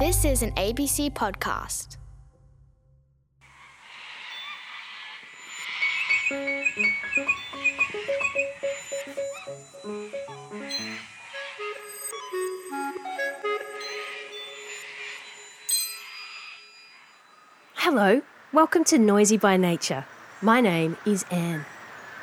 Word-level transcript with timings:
This 0.00 0.24
is 0.24 0.42
an 0.42 0.52
ABC 0.52 1.12
podcast. 1.12 1.98
Hello, 17.74 18.22
welcome 18.54 18.84
to 18.84 18.96
Noisy 18.96 19.36
by 19.36 19.58
Nature. 19.58 20.06
My 20.40 20.62
name 20.62 20.96
is 21.04 21.26
Ann. 21.30 21.66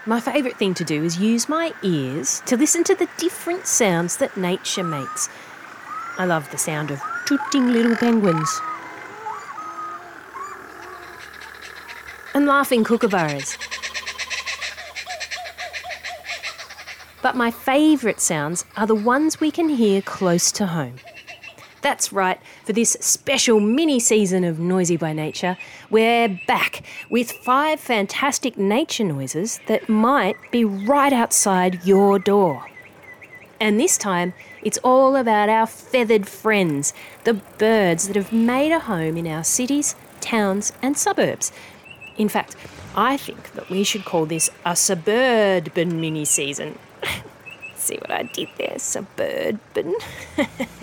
My 0.08 0.20
favourite 0.20 0.58
thing 0.58 0.74
to 0.74 0.84
do 0.84 1.04
is 1.04 1.20
use 1.20 1.48
my 1.48 1.72
ears 1.84 2.42
to 2.48 2.58
listen 2.58 2.84
to 2.86 2.96
the 2.96 3.08
different 3.20 3.68
sounds 3.68 4.18
that 4.18 4.36
nature 4.36 4.84
makes. 4.84 5.30
I 6.18 6.26
love 6.26 6.50
the 6.50 6.58
sound 6.58 6.90
of 6.90 7.00
tooting 7.28 7.74
little 7.74 7.96
penguins 7.96 8.62
and 12.34 12.46
laughing 12.46 12.86
kookaburras. 12.86 13.58
But 17.22 17.36
my 17.36 17.52
favourite 17.52 18.22
sounds 18.22 18.64
are 18.78 18.88
the 18.88 18.96
ones 18.96 19.42
we 19.42 19.52
can 19.52 19.68
hear 19.68 20.02
close 20.02 20.54
to 20.54 20.68
home. 20.68 20.96
That's 21.82 22.14
right, 22.14 22.40
for 22.64 22.72
this 22.72 22.96
special 23.02 23.60
mini 23.60 24.00
season 24.00 24.46
of 24.46 24.58
Noisy 24.60 24.96
by 24.96 25.12
Nature, 25.12 25.58
we're 25.90 26.40
back 26.48 26.84
with 27.10 27.32
five 27.32 27.82
fantastic 27.82 28.58
nature 28.58 29.04
noises 29.04 29.60
that 29.68 29.90
might 29.90 30.38
be 30.52 30.64
right 30.64 31.12
outside 31.12 31.86
your 31.86 32.20
door. 32.20 32.66
And 33.60 33.80
this 33.80 33.98
time, 33.98 34.34
it's 34.62 34.78
all 34.80 35.16
about 35.16 35.50
our 35.50 35.66
feathered 35.66 36.28
friends, 36.28 36.94
the 37.24 37.34
birds 37.34 38.08
that 38.08 38.16
have 38.16 38.32
made 38.32 38.72
a 38.72 38.80
home 38.80 39.18
in 39.18 39.28
our 39.28 39.44
cities, 39.44 39.96
towns, 40.22 40.74
and 40.82 40.98
suburbs. 40.98 41.52
In 42.18 42.30
fact, 42.30 42.56
I 42.96 43.18
think 43.18 43.54
that 43.54 43.70
we 43.70 43.84
should 43.84 44.06
call 44.06 44.26
this 44.26 44.50
a 44.66 44.76
suburban 44.76 46.02
mini 46.02 46.26
season. 46.26 46.78
See 47.76 47.98
what 47.98 48.12
I 48.12 48.24
did 48.24 48.50
there? 48.58 48.80
Suburban. 48.80 49.96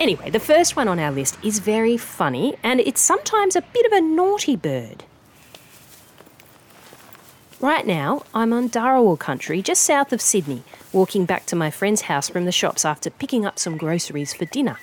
Anyway, 0.00 0.30
the 0.30 0.38
first 0.38 0.76
one 0.76 0.86
on 0.86 1.00
our 1.00 1.10
list 1.10 1.36
is 1.42 1.58
very 1.58 1.96
funny 1.96 2.56
and 2.62 2.78
it's 2.78 3.00
sometimes 3.00 3.56
a 3.56 3.62
bit 3.62 3.84
of 3.84 3.92
a 3.92 4.00
naughty 4.00 4.54
bird. 4.54 5.04
Right 7.60 7.84
now, 7.84 8.22
I'm 8.32 8.52
on 8.52 8.68
Dharawal 8.68 9.18
country 9.18 9.62
just 9.62 9.82
south 9.82 10.12
of 10.12 10.20
Sydney, 10.20 10.62
walking 10.92 11.24
back 11.24 11.44
to 11.46 11.56
my 11.56 11.72
friend's 11.72 12.02
house 12.02 12.28
from 12.28 12.44
the 12.44 12.52
shops 12.52 12.84
after 12.84 13.10
picking 13.10 13.44
up 13.44 13.58
some 13.58 13.76
groceries 13.76 14.32
for 14.32 14.44
dinner. 14.44 14.78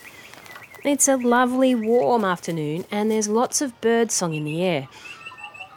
It's 0.84 1.08
a 1.08 1.16
lovely 1.16 1.74
warm 1.74 2.26
afternoon 2.26 2.84
and 2.92 3.10
there's 3.10 3.30
lots 3.30 3.62
of 3.62 3.80
bird 3.80 4.12
song 4.12 4.34
in 4.34 4.44
the 4.44 4.62
air. 4.62 4.90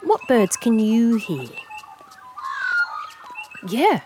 What 0.03 0.27
birds 0.27 0.57
can 0.57 0.77
you 0.77 1.15
hear? 1.15 1.47
Yeah, 3.65 4.01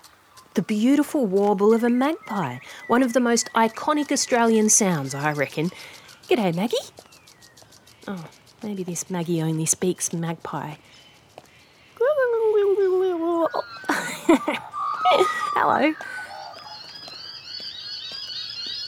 the 0.54 0.62
beautiful 0.62 1.26
warble 1.26 1.74
of 1.74 1.84
a 1.84 1.90
magpie, 1.90 2.60
one 2.86 3.02
of 3.02 3.14
the 3.14 3.20
most 3.20 3.50
iconic 3.56 4.12
Australian 4.12 4.70
sounds, 4.70 5.16
I 5.16 5.34
reckon. 5.34 5.72
G'day, 6.30 6.56
Maggie. 6.56 6.78
Oh, 8.08 8.26
maybe 8.62 8.84
this 8.84 9.10
Maggie 9.10 9.42
only 9.42 9.66
speaks 9.66 10.14
magpie. 10.14 10.76
Hello. 15.56 15.94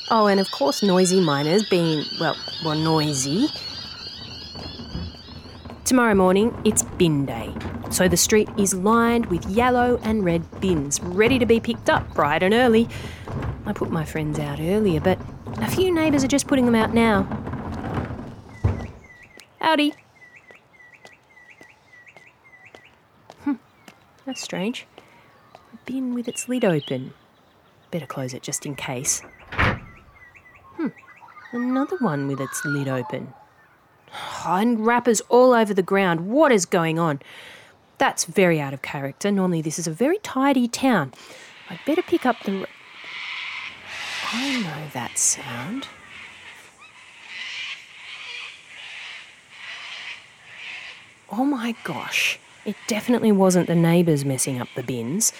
Oh, 0.09 0.27
and 0.27 0.39
of 0.39 0.49
course, 0.51 0.81
noisy 0.81 1.19
miners 1.19 1.67
being, 1.69 2.05
well, 2.19 2.35
well, 2.63 2.75
noisy. 2.75 3.47
Tomorrow 5.83 6.16
morning, 6.16 6.55
it's 6.66 6.81
bin 6.81 7.25
day. 7.25 7.53
So 7.91 8.07
the 8.07 8.17
street 8.17 8.50
is 8.57 8.73
lined 8.73 9.28
with 9.28 9.45
yellow 9.45 10.00
and 10.03 10.25
red 10.25 10.59
bins, 10.61 11.00
ready 11.01 11.38
to 11.38 11.45
be 11.45 11.59
picked 11.59 11.89
up 11.89 12.11
bright 12.16 12.41
and 12.41 12.53
early. 12.53 12.89
I 13.67 13.73
put 13.73 13.91
my 13.91 14.03
friends 14.03 14.39
out 14.39 14.59
earlier, 14.59 15.00
but 15.00 15.19
a 15.57 15.67
few 15.69 15.94
neighbours 15.94 16.23
are 16.23 16.28
just 16.28 16.47
putting 16.47 16.66
them 16.66 16.75
out 16.75 16.94
now. 16.94 17.23
Howdy. 19.59 19.94
Hmm, 23.44 23.53
that's 24.25 24.41
strange. 24.41 24.88
Bin 25.85 26.16
with 26.16 26.28
its 26.28 26.50
lid 26.50 26.66
open. 26.66 27.13
Better 27.91 28.07
close 28.07 28.34
it 28.34 28.41
just 28.41 28.66
in 28.66 28.75
case. 28.75 29.22
Hmm, 29.51 30.88
another 31.51 31.97
one 31.97 32.28
with 32.28 32.41
its 32.41 32.66
lid 32.66 32.88
open. 32.88 33.34
And 34.46 34.85
wrappers 34.85 35.22
all 35.29 35.53
over 35.53 35.73
the 35.73 35.84
ground. 35.84 36.28
What 36.28 36.51
is 36.51 36.66
going 36.66 36.97
on? 36.97 37.22
That's 37.97 38.25
very 38.25 38.59
out 38.59 38.73
of 38.73 38.81
character. 38.81 39.31
Normally, 39.31 39.62
this 39.62 39.78
is 39.78 39.88
a 39.88 39.91
very 39.91 40.18
tidy 40.19 40.68
town. 40.68 41.13
I'd 41.69 41.79
better 41.85 42.02
pick 42.02 42.25
up 42.25 42.38
the. 42.44 42.67
I 44.34 44.62
know 44.62 44.90
that 44.94 45.17
sound. 45.17 45.88
Oh 51.31 51.46
my 51.46 51.75
gosh. 51.84 52.40
It 52.66 52.75
definitely 52.88 53.31
wasn't 53.31 53.67
the 53.67 53.75
neighbours 53.75 54.25
messing 54.25 54.59
up 54.59 54.67
the 54.75 54.84
bins. 54.84 55.31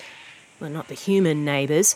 Well, 0.60 0.70
not 0.70 0.88
the 0.88 0.94
human 0.94 1.44
neighbours. 1.44 1.96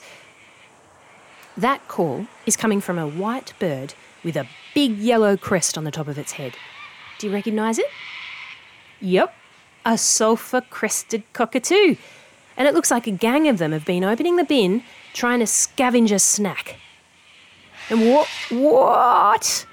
That 1.56 1.88
call 1.88 2.28
is 2.46 2.56
coming 2.56 2.81
from 2.81 2.97
a 2.97 3.08
white 3.08 3.53
bird 3.59 3.94
with 4.24 4.36
a 4.36 4.47
big 4.75 4.97
yellow 4.97 5.38
crest 5.38 5.78
on 5.78 5.84
the 5.84 5.92
top 5.92 6.08
of 6.08 6.18
its 6.18 6.34
head. 6.34 6.56
Do 7.18 7.28
you 7.28 7.34
recognise 7.34 7.80
it? 7.80 7.88
Yep, 9.02 9.34
a 9.86 9.98
sulphur 9.98 10.62
crested 10.62 11.24
cockatoo. 11.34 11.96
And 12.58 12.68
it 12.68 12.74
looks 12.74 12.92
like 12.92 13.08
a 13.08 13.12
gang 13.12 13.48
of 13.48 13.58
them 13.58 13.72
have 13.72 13.86
been 13.86 14.03
opening 14.03 14.36
the 14.36 14.44
bin 14.44 14.84
trying 15.14 15.40
to 15.40 15.46
scavenge 15.46 16.12
a 16.12 16.19
snack. 16.19 16.75
And 17.90 18.09
what? 18.09 18.28
What? 18.50 19.66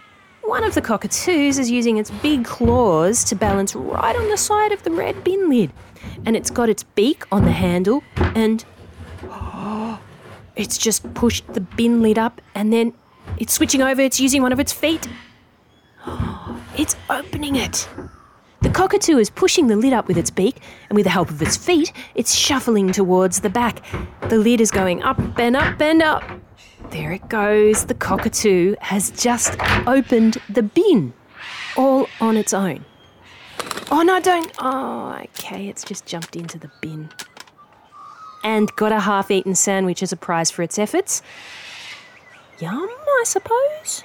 One 0.42 0.62
of 0.62 0.74
the 0.74 0.80
cockatoos 0.80 1.58
is 1.58 1.70
using 1.70 1.98
its 1.98 2.10
big 2.10 2.44
claws 2.44 3.24
to 3.24 3.34
balance 3.34 3.74
right 3.74 4.14
on 4.14 4.28
the 4.28 4.36
side 4.36 4.70
of 4.70 4.82
the 4.84 4.92
red 4.92 5.24
bin 5.24 5.50
lid. 5.50 5.72
And 6.24 6.36
it's 6.36 6.50
got 6.50 6.68
its 6.68 6.84
beak 6.84 7.24
on 7.32 7.44
the 7.44 7.52
handle 7.52 8.02
and. 8.16 8.64
It's 10.56 10.78
just 10.78 11.12
pushed 11.14 11.46
the 11.52 11.60
bin 11.60 12.02
lid 12.02 12.18
up 12.18 12.40
and 12.54 12.72
then 12.72 12.94
it's 13.38 13.52
switching 13.52 13.82
over, 13.82 14.00
it's 14.00 14.18
using 14.18 14.42
one 14.42 14.52
of 14.52 14.60
its 14.60 14.72
feet. 14.72 15.06
It's 16.78 16.94
opening 17.08 17.56
it. 17.56 17.88
The 18.60 18.68
cockatoo 18.68 19.16
is 19.16 19.30
pushing 19.30 19.68
the 19.68 19.76
lid 19.76 19.94
up 19.94 20.08
with 20.08 20.18
its 20.18 20.28
beak, 20.28 20.60
and 20.90 20.96
with 20.96 21.04
the 21.04 21.10
help 21.10 21.30
of 21.30 21.40
its 21.40 21.56
feet, 21.56 21.90
it's 22.14 22.34
shuffling 22.34 22.92
towards 22.92 23.40
the 23.40 23.48
back. 23.48 23.82
The 24.28 24.36
lid 24.36 24.60
is 24.60 24.70
going 24.70 25.02
up 25.02 25.18
and 25.38 25.56
up 25.56 25.80
and 25.80 26.02
up. 26.02 26.22
There 26.90 27.12
it 27.12 27.28
goes. 27.28 27.86
The 27.86 27.94
cockatoo 27.94 28.74
has 28.80 29.10
just 29.10 29.56
opened 29.86 30.36
the 30.50 30.62
bin 30.62 31.14
all 31.76 32.08
on 32.20 32.36
its 32.36 32.52
own. 32.52 32.84
Oh, 33.90 34.02
no, 34.02 34.20
don't. 34.20 34.52
Oh, 34.58 35.16
okay, 35.38 35.68
it's 35.68 35.84
just 35.84 36.04
jumped 36.06 36.36
into 36.36 36.58
the 36.58 36.70
bin. 36.80 37.08
And 38.46 38.74
got 38.76 38.92
a 38.92 39.00
half 39.00 39.28
eaten 39.32 39.56
sandwich 39.56 40.04
as 40.04 40.12
a 40.12 40.16
prize 40.16 40.52
for 40.52 40.62
its 40.62 40.78
efforts. 40.78 41.20
Yum, 42.60 42.88
I 42.88 43.22
suppose. 43.24 44.04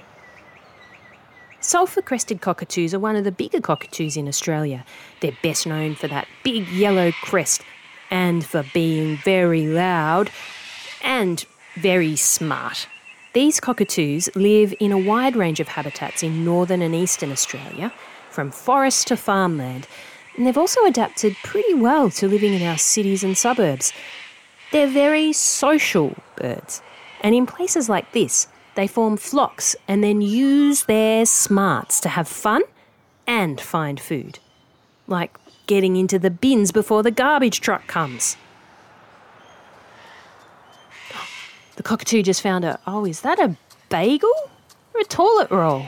Sulphur 1.59 2.01
crested 2.01 2.41
cockatoos 2.41 2.91
are 2.95 2.99
one 2.99 3.15
of 3.15 3.23
the 3.23 3.31
bigger 3.31 3.61
cockatoos 3.61 4.17
in 4.17 4.27
Australia. 4.27 4.83
They're 5.19 5.37
best 5.43 5.67
known 5.67 5.93
for 5.93 6.07
that 6.07 6.27
big 6.43 6.67
yellow 6.69 7.11
crest 7.21 7.61
and 8.09 8.43
for 8.43 8.65
being 8.73 9.17
very 9.17 9.67
loud 9.67 10.31
and 11.03 11.45
very 11.75 12.15
smart. 12.15 12.87
These 13.33 13.59
cockatoos 13.59 14.27
live 14.35 14.73
in 14.79 14.91
a 14.91 14.97
wide 14.97 15.35
range 15.35 15.59
of 15.59 15.67
habitats 15.67 16.23
in 16.23 16.43
northern 16.43 16.81
and 16.81 16.95
eastern 16.95 17.31
Australia, 17.31 17.93
from 18.31 18.49
forest 18.49 19.07
to 19.09 19.17
farmland, 19.17 19.87
and 20.35 20.47
they've 20.47 20.57
also 20.57 20.83
adapted 20.85 21.35
pretty 21.43 21.75
well 21.75 22.09
to 22.09 22.27
living 22.27 22.55
in 22.55 22.63
our 22.63 22.79
cities 22.79 23.23
and 23.23 23.37
suburbs. 23.37 23.93
They're 24.71 24.87
very 24.87 25.33
social 25.33 26.15
birds, 26.37 26.81
and 27.21 27.35
in 27.35 27.45
places 27.45 27.89
like 27.89 28.11
this, 28.13 28.47
they 28.75 28.87
form 28.87 29.17
flocks 29.17 29.75
and 29.87 30.03
then 30.03 30.21
use 30.21 30.85
their 30.85 31.25
smarts 31.25 31.99
to 32.01 32.09
have 32.09 32.27
fun 32.27 32.61
and 33.27 33.59
find 33.59 33.99
food. 33.99 34.39
Like 35.07 35.37
getting 35.67 35.97
into 35.97 36.17
the 36.17 36.29
bins 36.29 36.71
before 36.71 37.03
the 37.03 37.11
garbage 37.11 37.59
truck 37.59 37.87
comes. 37.87 38.37
The 41.75 41.83
cockatoo 41.83 42.23
just 42.23 42.41
found 42.41 42.63
a, 42.63 42.79
oh, 42.87 43.05
is 43.05 43.21
that 43.21 43.39
a 43.39 43.55
bagel 43.89 44.33
or 44.93 45.01
a 45.01 45.05
toilet 45.05 45.51
roll? 45.51 45.87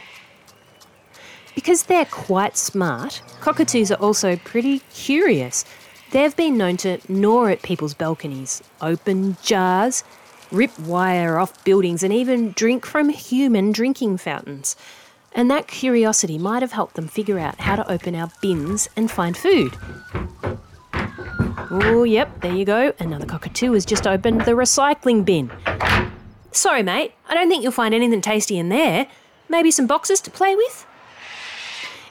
Because 1.56 1.84
they're 1.84 2.06
quite 2.06 2.58
smart, 2.58 3.22
cockatoos 3.42 3.92
are 3.92 4.02
also 4.02 4.36
pretty 4.38 4.80
curious. 4.94 5.66
They've 6.14 6.36
been 6.36 6.60
known 6.60 6.78
to 6.78 7.00
gnaw 7.10 7.48
at 7.48 7.64
people's 7.64 7.96
balconies, 7.96 8.62
open 8.82 9.36
jars, 9.42 10.04
rip 10.52 10.78
wire 10.82 11.40
off 11.40 11.64
buildings, 11.64 12.04
and 12.04 12.14
even 12.14 12.52
drink 12.52 12.86
from 12.86 13.10
human 13.10 13.72
drinking 13.72 14.18
fountains. 14.18 14.76
And 15.32 15.50
that 15.50 15.68
curiosity 15.68 16.38
might 16.38 16.62
have 16.62 16.74
helped 16.74 16.98
them 16.98 17.08
figure 17.08 17.40
out 17.40 17.60
how 17.62 17.78
to 17.78 17.92
open 17.92 18.14
our 18.14 18.30
bins 18.44 18.88
and 18.96 19.10
find 19.10 19.36
food. 19.36 19.76
Oh, 21.72 22.04
yep, 22.04 22.42
there 22.42 22.54
you 22.54 22.66
go. 22.66 22.94
Another 23.00 23.26
cockatoo 23.26 23.74
has 23.74 23.84
just 23.84 24.06
opened 24.06 24.42
the 24.42 24.52
recycling 24.52 25.26
bin. 25.26 25.52
Sorry, 26.52 26.84
mate, 26.84 27.14
I 27.28 27.34
don't 27.34 27.50
think 27.50 27.64
you'll 27.64 27.72
find 27.72 27.96
anything 27.96 28.22
tasty 28.22 28.60
in 28.60 28.70
there. 28.70 29.08
Maybe 29.50 29.72
some 29.72 29.88
boxes 29.88 30.22
to 30.22 30.30
play 30.30 30.56
with? 30.56 30.86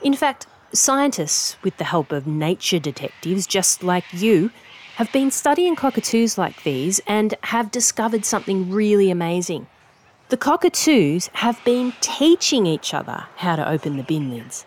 In 0.02 0.14
fact, 0.14 0.48
scientists, 0.72 1.56
with 1.62 1.76
the 1.76 1.84
help 1.84 2.12
of 2.12 2.26
nature 2.26 2.78
detectives 2.78 3.46
just 3.46 3.82
like 3.82 4.04
you, 4.12 4.50
have 4.96 5.10
been 5.12 5.30
studying 5.30 5.74
cockatoos 5.74 6.36
like 6.36 6.62
these 6.64 7.00
and 7.06 7.34
have 7.44 7.70
discovered 7.70 8.24
something 8.24 8.70
really 8.70 9.10
amazing. 9.10 9.66
The 10.28 10.36
cockatoos 10.36 11.28
have 11.34 11.62
been 11.64 11.92
teaching 12.00 12.66
each 12.66 12.94
other 12.94 13.26
how 13.36 13.56
to 13.56 13.68
open 13.68 13.96
the 13.96 14.02
bin 14.02 14.30
lids. 14.30 14.64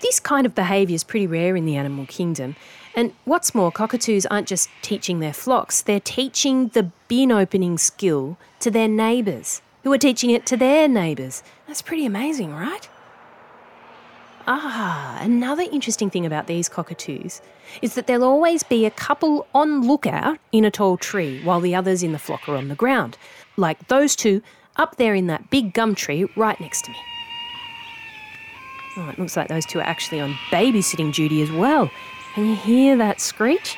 This 0.00 0.20
kind 0.20 0.46
of 0.46 0.54
behaviour 0.54 0.94
is 0.94 1.04
pretty 1.04 1.26
rare 1.26 1.56
in 1.56 1.64
the 1.64 1.76
animal 1.76 2.06
kingdom, 2.06 2.56
and 2.94 3.12
what's 3.24 3.54
more, 3.54 3.72
cockatoos 3.72 4.26
aren't 4.26 4.46
just 4.46 4.68
teaching 4.82 5.18
their 5.18 5.32
flocks, 5.32 5.82
they're 5.82 5.98
teaching 5.98 6.68
the 6.68 6.90
bin 7.08 7.32
opening 7.32 7.78
skill 7.78 8.36
to 8.60 8.70
their 8.70 8.88
neighbours, 8.88 9.62
who 9.82 9.92
are 9.92 9.98
teaching 9.98 10.30
it 10.30 10.46
to 10.46 10.56
their 10.56 10.88
neighbours. 10.88 11.42
That's 11.66 11.82
pretty 11.82 12.04
amazing, 12.04 12.54
right? 12.54 12.88
Ah, 14.46 15.18
another 15.22 15.62
interesting 15.72 16.10
thing 16.10 16.26
about 16.26 16.46
these 16.46 16.68
cockatoos 16.68 17.40
is 17.80 17.94
that 17.94 18.06
there'll 18.06 18.24
always 18.24 18.62
be 18.62 18.84
a 18.84 18.90
couple 18.90 19.46
on 19.54 19.86
lookout 19.86 20.38
in 20.52 20.66
a 20.66 20.70
tall 20.70 20.98
tree 20.98 21.42
while 21.42 21.60
the 21.60 21.74
others 21.74 22.02
in 22.02 22.12
the 22.12 22.18
flock 22.18 22.46
are 22.46 22.56
on 22.56 22.68
the 22.68 22.74
ground, 22.74 23.16
like 23.56 23.88
those 23.88 24.14
two 24.14 24.42
up 24.76 24.96
there 24.96 25.14
in 25.14 25.28
that 25.28 25.48
big 25.48 25.72
gum 25.72 25.94
tree 25.94 26.26
right 26.36 26.60
next 26.60 26.84
to 26.84 26.90
me. 26.90 26.96
Oh, 28.98 29.08
it 29.08 29.18
looks 29.18 29.36
like 29.36 29.48
those 29.48 29.64
two 29.64 29.78
are 29.78 29.86
actually 29.86 30.20
on 30.20 30.34
babysitting 30.50 31.12
duty 31.12 31.40
as 31.40 31.50
well. 31.50 31.90
Can 32.34 32.46
you 32.46 32.56
hear 32.56 32.96
that 32.98 33.20
screech? 33.20 33.76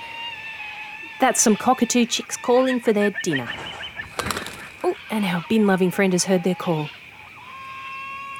That's 1.20 1.40
some 1.40 1.54
cockatoo 1.54 2.06
chicks 2.06 2.36
calling 2.36 2.80
for 2.80 2.92
their 2.92 3.14
dinner. 3.22 3.48
Oh, 4.82 4.96
and 5.10 5.24
our 5.24 5.44
bin 5.48 5.66
loving 5.66 5.92
friend 5.92 6.12
has 6.12 6.24
heard 6.24 6.42
their 6.42 6.54
call. 6.56 6.88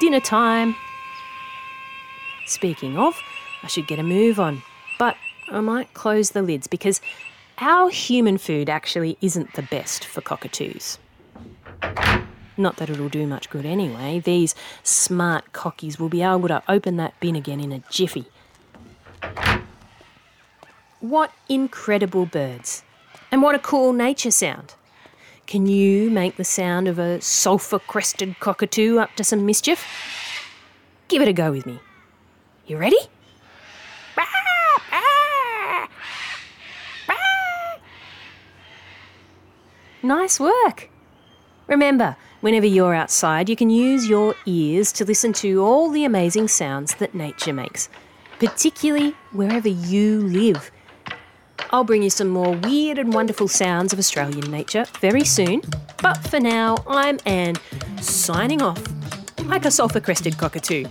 Dinner 0.01 0.21
time. 0.21 0.75
Speaking 2.47 2.97
of, 2.97 3.21
I 3.63 3.67
should 3.67 3.89
get 3.89 3.99
a 3.99 4.05
move 4.05 4.39
on, 4.39 4.63
but 4.99 5.17
I 5.49 5.61
might 5.61 5.93
close 5.95 6.31
the 6.31 6.43
lids 6.43 6.67
because 6.67 7.01
our 7.59 7.91
human 7.91 8.39
food 8.39 8.71
actually 8.71 9.19
isn't 9.21 9.55
the 9.55 9.63
best 9.63 10.05
for 10.05 10.21
cockatoos. 10.21 10.99
Not 12.57 12.77
that 12.77 12.89
it'll 12.89 13.09
do 13.09 13.27
much 13.27 13.51
good 13.51 13.67
anyway. 13.67 14.21
These 14.21 14.55
smart 14.83 15.53
cockies 15.53 15.99
will 15.99 16.09
be 16.09 16.23
able 16.23 16.49
to 16.49 16.63
open 16.69 16.97
that 16.97 17.19
bin 17.21 17.37
again 17.37 17.61
in 17.61 17.73
a 17.73 17.83
jiffy. 17.91 18.27
What 21.01 21.33
incredible 21.49 22.27
birds! 22.27 22.83
And 23.31 23.43
what 23.43 23.55
a 23.55 23.59
cool 23.59 23.93
nature 23.93 24.31
sound! 24.31 24.75
Can 25.47 25.67
you 25.67 26.11
make 26.11 26.37
the 26.37 26.45
sound 26.45 26.89
of 26.89 26.99
a 26.99 27.21
sulphur 27.21 27.79
crested 27.79 28.41
cockatoo 28.41 28.99
up 28.99 29.15
to 29.17 29.25
some 29.25 29.45
mischief? 29.45 29.85
Give 31.09 31.23
it 31.23 31.29
a 31.29 31.33
go 31.33 31.53
with 31.53 31.67
me. 31.67 31.79
You 32.67 32.79
ready? 32.79 32.99
Nice 40.03 40.39
work. 40.39 40.89
Remember, 41.69 42.17
whenever 42.41 42.67
you're 42.67 42.95
outside, 42.95 43.49
you 43.49 43.57
can 43.57 43.71
use 43.71 44.09
your 44.09 44.35
ears 44.47 44.93
to 44.93 45.05
listen 45.05 45.33
to 45.35 45.65
all 45.65 45.91
the 45.91 46.05
amazing 46.05 46.49
sounds 46.49 46.95
that 46.97 47.15
nature 47.15 47.53
makes, 47.53 47.89
particularly 48.39 49.15
wherever 49.33 49.69
you 49.69 50.23
live. 50.23 50.71
I'll 51.71 51.85
bring 51.85 52.03
you 52.03 52.11
some 52.11 52.29
more 52.29 52.55
weird 52.57 52.99
and 52.99 53.13
wonderful 53.13 53.49
sounds 53.49 53.93
of 53.93 53.99
Australian 53.99 54.51
nature 54.51 54.87
very 55.01 55.25
soon, 55.25 55.63
but 56.03 56.19
for 56.29 56.41
now, 56.41 56.77
I'm 56.87 57.19
Ann, 57.27 57.55
signing 58.01 58.63
off 58.63 58.83
like 59.45 59.65
a 59.65 59.71
sulphur 59.71 60.01
crested 60.01 60.39
cockatoo. 60.39 60.85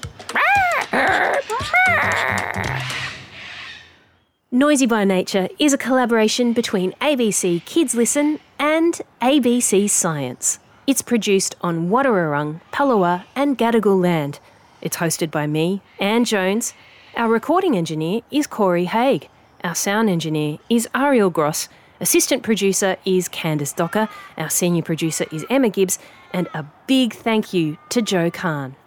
Noisy 4.51 4.85
by 4.85 5.03
Nature 5.03 5.49
is 5.59 5.73
a 5.73 5.77
collaboration 5.77 6.53
between 6.53 6.93
ABC 6.93 7.65
Kids 7.65 7.95
Listen 7.95 8.39
and 8.57 9.01
ABC 9.21 9.89
Science. 9.89 10.59
It's 10.87 11.01
produced 11.01 11.55
on 11.59 11.89
Wadawurrung, 11.89 12.61
Palawa, 12.71 13.25
and 13.35 13.57
Gadigal 13.57 14.01
land. 14.01 14.39
It's 14.81 14.95
hosted 14.97 15.31
by 15.31 15.47
me, 15.47 15.81
Ann 15.99 16.23
Jones. 16.23 16.73
Our 17.17 17.29
recording 17.29 17.75
engineer 17.75 18.21
is 18.31 18.47
Corey 18.47 18.85
Haig. 18.85 19.27
Our 19.65 19.75
sound 19.75 20.09
engineer 20.09 20.59
is 20.69 20.87
Ariel 20.95 21.29
Gross. 21.29 21.67
Assistant 21.99 22.41
producer 22.43 22.95
is 23.03 23.27
Candice 23.27 23.75
Docker. 23.75 24.07
Our 24.37 24.49
senior 24.49 24.83
producer 24.83 25.25
is 25.31 25.45
Emma 25.49 25.67
Gibbs. 25.69 25.99
And 26.31 26.47
a 26.53 26.65
big 26.87 27.13
thank 27.13 27.53
you 27.53 27.77
to 27.89 28.01
Joe 28.01 28.31
Kahn. 28.31 28.77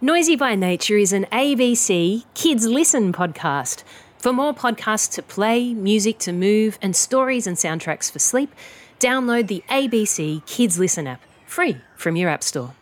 Noisy 0.00 0.36
by 0.36 0.54
Nature 0.54 0.96
is 0.96 1.12
an 1.12 1.26
ABC 1.32 2.24
Kids 2.34 2.66
Listen 2.66 3.12
podcast. 3.12 3.82
For 4.18 4.32
more 4.32 4.54
podcasts 4.54 5.12
to 5.12 5.22
play, 5.22 5.74
music 5.74 6.18
to 6.20 6.32
move, 6.32 6.78
and 6.82 6.96
stories 6.96 7.46
and 7.46 7.56
soundtracks 7.56 8.10
for 8.10 8.18
sleep, 8.18 8.54
download 8.98 9.48
the 9.48 9.62
ABC 9.68 10.44
Kids 10.46 10.78
Listen 10.78 11.06
app, 11.06 11.22
free 11.46 11.76
from 11.96 12.16
your 12.16 12.28
App 12.28 12.42
Store. 12.42 12.74